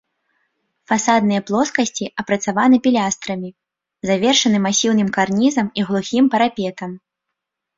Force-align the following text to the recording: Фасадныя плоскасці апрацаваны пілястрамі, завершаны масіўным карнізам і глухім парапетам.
Фасадныя 0.91 1.41
плоскасці 1.49 2.05
апрацаваны 2.23 2.77
пілястрамі, 2.87 3.49
завершаны 4.11 4.57
масіўным 4.67 5.09
карнізам 5.19 5.67
і 5.81 5.85
глухім 5.91 6.25
парапетам. 6.37 6.91